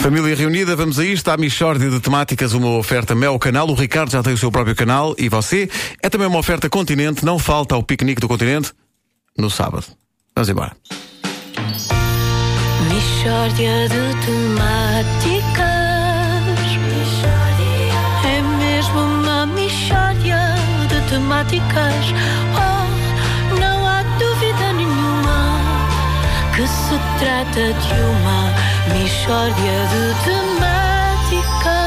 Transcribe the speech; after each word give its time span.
Família 0.00 0.34
reunida, 0.34 0.74
vamos 0.74 0.98
a 0.98 1.04
isto. 1.04 1.28
Há 1.30 1.36
Michórdia 1.36 1.88
de 1.88 2.00
temáticas, 2.00 2.54
uma 2.54 2.70
oferta 2.76 3.14
Mel 3.14 3.38
Canal. 3.38 3.68
O 3.68 3.74
Ricardo 3.74 4.10
já 4.10 4.22
tem 4.22 4.32
o 4.32 4.38
seu 4.38 4.50
próprio 4.50 4.74
canal 4.74 5.14
e 5.18 5.28
você. 5.28 5.68
É 6.02 6.08
também 6.08 6.26
uma 6.26 6.38
oferta 6.38 6.68
Continente. 6.68 7.24
Não 7.24 7.38
falta 7.38 7.74
ao 7.74 7.82
piquenique 7.82 8.20
do 8.20 8.26
Continente 8.26 8.72
no 9.38 9.48
sábado. 9.48 9.84
Vamos 10.34 10.48
embora. 10.48 10.72
Mishória 12.88 13.88
de 13.88 14.26
temáticas. 14.26 15.72
É 18.24 18.42
mesmo 18.58 18.98
uma 18.98 19.46
mishória 19.46 20.54
de 20.88 21.10
temáticas. 21.10 22.06
Oh, 22.56 23.60
não 23.60 23.86
há 23.86 24.02
dúvida 24.18 24.72
nenhuma 24.72 25.60
que 26.56 26.66
se 26.66 26.98
trata 27.20 27.72
de 27.72 28.00
uma 28.00 28.71
mishória 28.88 29.54
de 29.88 30.24
temáticas. 30.24 31.82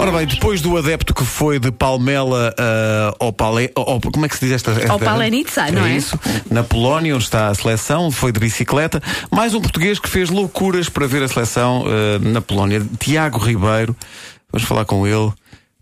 Ora 0.00 0.12
bem, 0.12 0.26
depois 0.26 0.60
do 0.60 0.76
adepto 0.76 1.12
que 1.12 1.24
foi 1.24 1.58
de 1.58 1.72
Palmela 1.72 2.54
uh, 2.58 3.16
ao 3.24 3.32
Pale... 3.32 3.70
ao- 3.74 4.00
como 4.00 4.26
é 4.26 4.28
que 4.28 4.36
se 4.36 4.44
diz 4.44 4.54
esta? 4.54 4.70
esta 4.72 4.92
Ao 4.92 4.98
Palenitsa, 4.98 5.70
não 5.72 5.84
é? 5.84 5.96
isso. 5.96 6.18
Na 6.50 6.62
Polónia, 6.62 7.14
onde 7.14 7.24
está 7.24 7.48
a 7.48 7.54
seleção, 7.54 8.10
foi 8.12 8.30
de 8.30 8.38
bicicleta. 8.38 9.02
Mais 9.30 9.54
um 9.54 9.60
português 9.60 9.98
que 9.98 10.08
fez 10.08 10.30
loucuras 10.30 10.88
para 10.88 11.06
ver 11.06 11.22
a 11.24 11.28
seleção 11.28 11.82
uh, 11.82 12.18
na 12.20 12.40
Polónia. 12.40 12.86
Tiago 13.00 13.38
Ribeiro. 13.38 13.96
Vamos 14.52 14.66
falar 14.68 14.84
com 14.84 15.04
ele. 15.06 15.32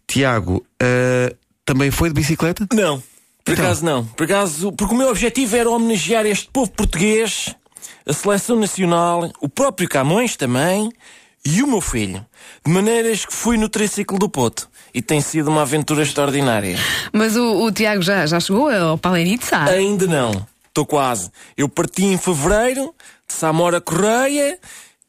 Tiago, 0.09 0.65
uh, 0.83 1.37
também 1.65 1.91
foi 1.91 2.09
de 2.09 2.15
bicicleta? 2.15 2.67
Não, 2.73 3.03
por 3.45 3.53
Então? 3.53 3.65
acaso 3.67 3.85
não. 3.85 4.05
Por 4.05 4.25
acaso, 4.25 4.73
porque 4.73 4.95
o 4.95 4.97
meu 4.97 5.11
objetivo 5.11 5.57
era 5.57 5.69
homenagear 5.69 6.25
este 6.25 6.49
povo 6.51 6.71
português, 6.71 7.55
a 8.07 8.13
seleção 8.13 8.57
nacional, 8.57 9.31
o 9.41 9.49
próprio 9.49 9.89
Camões 9.89 10.37
também 10.37 10.91
e 11.45 11.63
o 11.63 11.67
meu 11.67 11.81
filho. 11.81 12.25
De 12.65 12.73
maneiras 12.73 13.25
que 13.25 13.33
fui 13.33 13.57
no 13.57 13.69
triciclo 13.69 14.19
do 14.19 14.29
Poto. 14.29 14.69
E 14.93 15.01
tem 15.01 15.21
sido 15.21 15.49
uma 15.49 15.63
aventura 15.63 16.03
extraordinária. 16.03 16.77
Mas 17.13 17.37
o, 17.37 17.63
o 17.63 17.71
Tiago 17.71 18.03
já, 18.03 18.27
já 18.27 18.41
chegou 18.41 18.69
ao 18.69 18.99
Palenitsa? 18.99 19.63
Ainda 19.65 20.07
não. 20.07 20.47
Estou 20.69 20.85
quase. 20.85 21.31
Eu 21.57 21.69
parti 21.69 22.05
em 22.05 22.19
fevereiro, 22.19 22.95
de 23.27 23.35
Samora 23.35 23.81
Correia, 23.81 24.59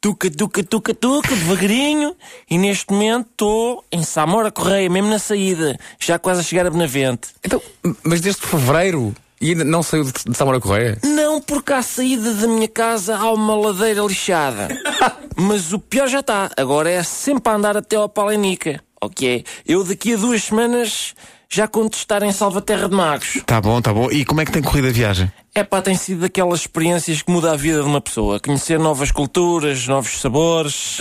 tuca, 0.00 0.30
tuca, 0.30 0.62
tuca, 0.62 0.94
tuca, 0.94 1.34
devagarinho, 1.34 2.14
e 2.48 2.56
neste 2.56 2.92
momento 2.92 3.28
estou 3.30 3.84
em 3.90 4.02
Samora 4.02 4.50
Correia, 4.50 4.88
mesmo 4.88 5.10
na 5.10 5.18
saída, 5.18 5.78
já 5.98 6.18
quase 6.18 6.40
a 6.40 6.44
chegar 6.44 6.66
a 6.66 6.70
Benavente. 6.70 7.28
Então, 7.44 7.60
mas 8.02 8.20
desde 8.20 8.40
fevereiro 8.42 9.14
e 9.40 9.50
ainda 9.50 9.64
não 9.64 9.82
saiu 9.82 10.04
de, 10.04 10.12
de 10.26 10.36
Samora 10.36 10.60
Correia? 10.60 10.98
Não, 11.04 11.40
porque 11.40 11.72
à 11.72 11.82
saída 11.82 12.34
da 12.34 12.46
minha 12.46 12.68
casa 12.68 13.16
há 13.16 13.32
uma 13.32 13.54
ladeira 13.54 14.02
lixada. 14.02 14.68
Mas 15.36 15.72
o 15.72 15.78
pior 15.78 16.08
já 16.08 16.20
está. 16.20 16.50
Agora 16.56 16.90
é 16.90 17.02
sempre 17.02 17.52
a 17.52 17.56
andar 17.56 17.76
até 17.76 17.96
ao 17.96 18.08
Palenica. 18.08 18.82
Ok? 19.00 19.44
Eu 19.66 19.84
daqui 19.84 20.14
a 20.14 20.16
duas 20.16 20.42
semanas 20.42 21.14
já 21.48 21.66
conto 21.66 21.96
estar 21.96 22.22
em 22.22 22.32
Salvaterra 22.32 22.88
de 22.88 22.94
Magos. 22.94 23.40
Tá 23.46 23.60
bom, 23.60 23.80
tá 23.80 23.92
bom. 23.92 24.10
E 24.10 24.24
como 24.24 24.40
é 24.40 24.44
que 24.44 24.52
tem 24.52 24.62
corrido 24.62 24.88
a 24.88 24.90
viagem? 24.90 25.32
É 25.54 25.64
pá, 25.64 25.82
tem 25.82 25.94
sido 25.94 26.20
daquelas 26.20 26.60
experiências 26.60 27.20
que 27.22 27.30
muda 27.32 27.50
a 27.52 27.56
vida 27.56 27.80
de 27.82 27.86
uma 27.88 28.00
pessoa. 28.00 28.38
Conhecer 28.38 28.78
novas 28.78 29.10
culturas, 29.10 29.88
novos 29.88 30.20
sabores. 30.20 30.98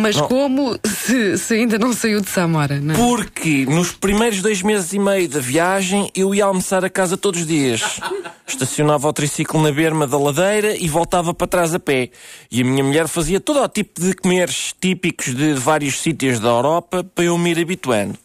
Mas 0.00 0.16
Não. 0.16 0.26
como 0.26 0.76
se, 0.84 1.38
se 1.38 1.54
ainda 1.54 1.78
não 1.78 1.92
saiu 1.92 2.20
de 2.20 2.28
Samora, 2.28 2.80
não 2.80 2.94
é? 2.94 2.96
Porque 2.98 3.64
nos 3.66 3.92
primeiros 3.92 4.42
dois 4.42 4.62
meses 4.62 4.92
e 4.92 4.98
meio 4.98 5.28
da 5.28 5.38
viagem 5.38 6.10
eu 6.14 6.34
ia 6.34 6.44
almoçar 6.44 6.84
a 6.84 6.90
casa 6.90 7.16
todos 7.16 7.42
os 7.42 7.46
dias. 7.46 8.00
Estacionava 8.46 9.06
o 9.08 9.12
triciclo 9.12 9.62
na 9.62 9.70
berma 9.70 10.06
da 10.06 10.18
ladeira 10.18 10.76
e 10.76 10.88
voltava 10.88 11.32
para 11.32 11.46
trás 11.46 11.74
a 11.74 11.78
pé. 11.78 12.10
E 12.50 12.62
a 12.62 12.64
minha 12.64 12.82
mulher 12.82 13.06
fazia 13.06 13.38
todo 13.38 13.62
o 13.62 13.68
tipo 13.68 14.00
de 14.00 14.12
comeres 14.14 14.74
típicos 14.80 15.34
de 15.34 15.54
vários 15.54 16.00
sítios 16.00 16.40
da 16.40 16.48
Europa 16.48 17.04
para 17.14 17.24
eu 17.24 17.38
me 17.38 17.50
ir 17.50 17.60
habituando. 17.60 18.18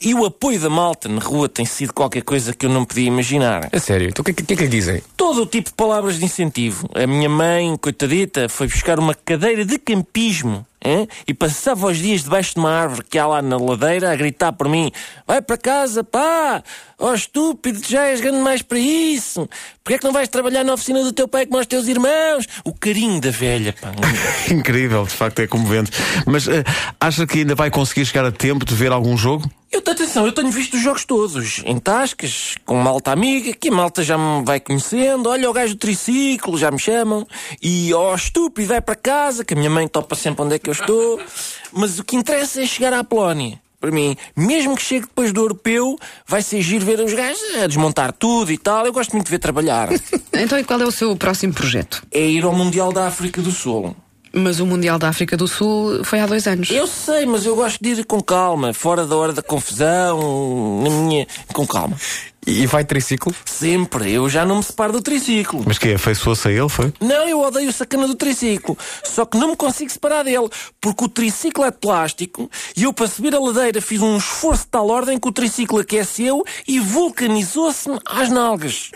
E 0.00 0.14
o 0.14 0.24
apoio 0.24 0.60
da 0.60 0.70
malta 0.70 1.08
na 1.08 1.20
rua 1.20 1.48
tem 1.48 1.64
sido 1.64 1.92
qualquer 1.92 2.22
coisa 2.22 2.52
que 2.54 2.64
eu 2.64 2.70
não 2.70 2.84
podia 2.84 3.06
imaginar. 3.06 3.68
É 3.72 3.78
sério? 3.80 4.08
Então 4.08 4.22
o 4.22 4.24
que, 4.24 4.32
que, 4.32 4.44
que 4.44 4.52
é 4.52 4.56
que 4.56 4.62
lhe 4.62 4.68
dizem? 4.68 4.89
Todo 5.16 5.42
o 5.42 5.46
tipo 5.46 5.70
de 5.70 5.74
palavras 5.74 6.18
de 6.18 6.24
incentivo. 6.24 6.88
A 6.94 7.06
minha 7.06 7.28
mãe, 7.28 7.76
coitadita, 7.76 8.48
foi 8.48 8.66
buscar 8.66 8.98
uma 8.98 9.14
cadeira 9.14 9.64
de 9.64 9.78
campismo. 9.78 10.66
hein? 10.84 11.06
E 11.26 11.34
passava 11.34 11.86
os 11.86 11.98
dias 11.98 12.22
debaixo 12.22 12.54
de 12.54 12.60
uma 12.60 12.70
árvore 12.70 13.04
que 13.08 13.18
há 13.18 13.26
lá 13.26 13.42
na 13.42 13.56
ladeira 13.56 14.10
a 14.10 14.16
gritar 14.16 14.52
por 14.52 14.68
mim: 14.68 14.90
Vai 15.26 15.40
para 15.42 15.56
casa, 15.56 16.02
pá! 16.02 16.62
Oh 16.98 17.14
estúpido, 17.14 17.80
já 17.86 18.06
és 18.06 18.20
grande 18.20 18.38
mais 18.40 18.60
para 18.62 18.78
isso! 18.78 19.48
Porquê 19.82 19.94
é 19.94 19.98
que 19.98 20.04
não 20.04 20.12
vais 20.12 20.28
trabalhar 20.28 20.64
na 20.64 20.74
oficina 20.74 21.02
do 21.02 21.12
teu 21.12 21.26
pai 21.26 21.46
como 21.46 21.58
os 21.58 21.66
teus 21.66 21.86
irmãos? 21.88 22.46
O 22.64 22.72
carinho 22.74 23.20
da 23.20 23.30
velha, 23.30 23.72
pá. 23.72 23.92
Incrível, 24.52 25.04
de 25.04 25.10
facto 25.10 25.38
é 25.40 25.46
comovente. 25.46 25.90
Mas 26.26 26.46
eh, 26.48 26.64
acha 27.00 27.26
que 27.26 27.38
ainda 27.38 27.54
vai 27.54 27.70
conseguir 27.70 28.04
chegar 28.06 28.24
a 28.24 28.32
tempo 28.32 28.64
de 28.64 28.74
ver 28.74 28.92
algum 28.92 29.16
jogo? 29.16 29.50
Eu, 29.84 29.92
atenção, 29.92 30.26
eu 30.26 30.32
tenho 30.32 30.50
visto 30.50 30.74
os 30.74 30.82
jogos 30.82 31.04
todos, 31.04 31.62
em 31.64 31.78
tascas, 31.78 32.54
com 32.66 32.76
malta 32.76 33.10
amiga, 33.10 33.52
que 33.52 33.68
a 33.68 33.72
malta 33.72 34.02
já 34.02 34.18
me 34.18 34.44
vai 34.44 34.60
conhecendo. 34.60 35.28
Olha, 35.28 35.48
o 35.48 35.52
gajo 35.52 35.74
do 35.74 35.78
triciclo, 35.78 36.58
já 36.58 36.70
me 36.70 36.78
chamam. 36.78 37.26
E, 37.62 37.92
ó, 37.94 38.14
estúpido, 38.14 38.68
vai 38.68 38.80
para 38.80 38.94
casa, 38.94 39.44
que 39.44 39.54
a 39.54 39.56
minha 39.56 39.70
mãe 39.70 39.88
topa 39.88 40.14
sempre 40.14 40.44
onde 40.44 40.56
é 40.56 40.58
que 40.58 40.68
eu 40.68 40.72
estou. 40.72 41.20
Mas 41.72 41.98
o 41.98 42.04
que 42.04 42.14
interessa 42.14 42.62
é 42.62 42.66
chegar 42.66 42.92
à 42.92 43.02
Polónia. 43.02 43.60
Para 43.80 43.90
mim, 43.90 44.14
mesmo 44.36 44.76
que 44.76 44.82
chegue 44.82 45.06
depois 45.06 45.32
do 45.32 45.40
europeu, 45.40 45.98
vai 46.26 46.42
ser 46.42 46.60
giro 46.60 46.84
ver 46.84 47.00
os 47.00 47.14
gajos 47.14 47.40
a 47.62 47.66
desmontar 47.66 48.12
tudo 48.12 48.52
e 48.52 48.58
tal. 48.58 48.84
Eu 48.84 48.92
gosto 48.92 49.12
muito 49.12 49.24
de 49.26 49.30
ver 49.30 49.38
trabalhar. 49.38 49.88
Então 50.32 50.58
e 50.58 50.64
qual 50.64 50.80
é 50.80 50.86
o 50.86 50.90
seu 50.90 51.14
próximo 51.16 51.52
projeto? 51.52 52.02
é 52.10 52.20
ir 52.20 52.44
ao 52.44 52.52
Mundial 52.54 52.92
da 52.92 53.06
África 53.06 53.42
do 53.42 53.50
Sul. 53.50 53.94
Mas 54.32 54.60
o 54.60 54.66
Mundial 54.66 54.98
da 54.98 55.08
África 55.08 55.36
do 55.36 55.48
Sul 55.48 56.04
foi 56.04 56.20
há 56.20 56.26
dois 56.26 56.46
anos. 56.46 56.70
Eu 56.70 56.86
sei, 56.86 57.26
mas 57.26 57.44
eu 57.44 57.56
gosto 57.56 57.78
de 57.82 57.90
ir 57.90 58.04
com 58.04 58.20
calma, 58.20 58.72
fora 58.72 59.06
da 59.06 59.16
hora 59.16 59.32
da 59.32 59.42
confusão, 59.42 60.82
na 60.82 60.90
minha. 60.90 61.26
com 61.52 61.66
calma. 61.66 61.96
E, 62.46 62.66
vai 62.66 62.84
triciclo? 62.84 63.34
Sempre, 63.44 64.10
eu 64.12 64.28
já 64.28 64.46
não 64.46 64.56
me 64.56 64.62
separo 64.62 64.92
do 64.92 65.02
triciclo. 65.02 65.62
Mas 65.66 65.76
que 65.76 65.90
é? 65.90 65.94
Afeiçoou-se 65.94 66.48
a 66.48 66.50
ele, 66.50 66.68
foi? 66.68 66.92
Não, 66.98 67.28
eu 67.28 67.40
odeio 67.40 67.68
o 67.68 67.72
sacana 67.72 68.06
do 68.06 68.14
triciclo. 68.14 68.78
Só 69.04 69.26
que 69.26 69.36
não 69.36 69.50
me 69.50 69.56
consigo 69.56 69.90
separar 69.90 70.24
dele, 70.24 70.48
porque 70.80 71.04
o 71.04 71.08
triciclo 71.08 71.64
é 71.64 71.70
de 71.70 71.76
plástico 71.76 72.50
e 72.74 72.84
eu, 72.84 72.92
para 72.94 73.08
subir 73.08 73.34
a 73.34 73.38
ladeira, 73.38 73.80
fiz 73.82 74.00
um 74.00 74.16
esforço 74.16 74.64
de 74.64 74.70
tal 74.70 74.88
ordem 74.88 75.18
que 75.18 75.28
o 75.28 75.32
triciclo 75.32 75.80
aqueceu 75.80 76.42
e 76.66 76.80
vulcanizou-se-me 76.80 77.98
às 78.06 78.30
nalgas. 78.30 78.90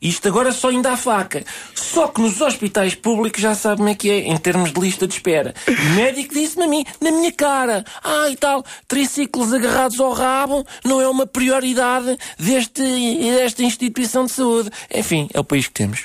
Isto 0.00 0.28
agora 0.28 0.52
só 0.52 0.68
ainda 0.68 0.92
há 0.92 0.96
faca. 0.96 1.44
Só 1.74 2.08
que 2.08 2.20
nos 2.20 2.40
hospitais 2.40 2.94
públicos 2.94 3.40
já 3.40 3.54
sabe 3.54 3.78
como 3.78 3.88
é 3.88 3.94
que 3.94 4.10
é, 4.10 4.18
em 4.20 4.36
termos 4.36 4.72
de 4.72 4.80
lista 4.80 5.06
de 5.06 5.14
espera. 5.14 5.54
O 5.68 5.94
médico 5.94 6.34
disse-me 6.34 6.64
a 6.64 6.68
mim, 6.68 6.84
na 7.00 7.10
minha 7.10 7.32
cara, 7.32 7.84
ah 8.02 8.28
e 8.28 8.36
tal, 8.36 8.64
triciclos 8.88 9.52
agarrados 9.52 10.00
ao 10.00 10.12
rabo 10.12 10.66
não 10.84 11.00
é 11.00 11.08
uma 11.08 11.26
prioridade 11.26 12.16
deste, 12.38 12.82
desta 12.82 13.62
instituição 13.62 14.24
de 14.24 14.32
saúde. 14.32 14.70
Enfim, 14.92 15.28
é 15.32 15.40
o 15.40 15.44
país 15.44 15.66
que 15.66 15.74
temos. 15.74 16.04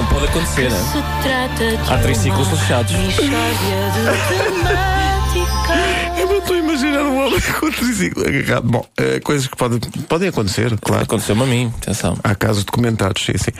Atenção, 0.00 0.06
pode 0.06 0.24
acontecer, 0.26 0.70
né? 0.70 0.78
Há 1.88 1.98
triciclos 1.98 2.48
uma 2.48 2.56
fechados. 2.56 2.92
Mishória 2.92 3.30
de 3.30 4.00
temáticas. 4.58 6.20
Eu 6.20 6.26
não 6.26 6.38
estou 6.38 6.56
a 6.56 6.58
imaginar 6.58 7.02
um 7.02 7.26
homem 7.26 7.40
com 7.40 7.66
o 7.66 7.72
triciclo 7.72 8.26
agarrado. 8.26 8.68
Bom, 8.68 8.86
eh, 8.96 9.20
coisas 9.20 9.46
que 9.46 9.56
podem, 9.56 9.78
podem 10.08 10.28
acontecer, 10.28 10.76
claro. 10.80 11.02
Aconteceu-me 11.02 11.42
a 11.42 11.46
mim, 11.46 11.72
atenção. 11.82 12.16
Há 12.22 12.34
casos 12.34 12.64
documentados, 12.64 13.24
sim, 13.24 13.36
sim. 13.36 13.50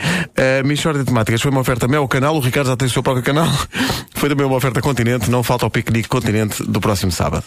A 0.59 0.63
Michórdia 0.63 1.03
de 1.03 1.07
Temáticas 1.07 1.41
foi 1.41 1.51
uma 1.51 1.61
oferta 1.61 1.87
Mel 1.87 2.07
Canal, 2.07 2.35
o 2.35 2.39
Ricardo 2.39 2.67
já 2.67 2.77
tem 2.77 2.87
o 2.87 2.91
seu 2.91 3.03
próprio 3.03 3.23
canal. 3.23 3.47
Foi 4.15 4.29
também 4.29 4.45
uma 4.45 4.55
oferta 4.55 4.81
Continente, 4.81 5.31
não 5.31 5.41
falta 5.41 5.65
o 5.65 5.69
piquenique 5.69 6.07
Continente 6.07 6.63
do 6.63 6.79
próximo 6.79 7.11
sábado. 7.11 7.43